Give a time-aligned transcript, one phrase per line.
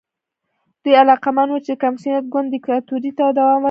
[0.81, 3.59] دوی علاقمند وو چې د کمونېست ګوند دیکتاتورۍ ته دوام ورکړي.